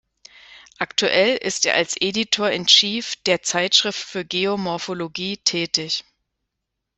[0.79, 6.03] Aktuell ist er als Editor-in-Chief der "Zeitschrift für Geomorphologie" tätig.